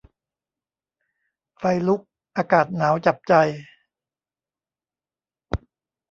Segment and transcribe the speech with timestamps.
[1.57, 2.01] ไฟลุก
[2.37, 3.33] อากาศหนาวจับใจ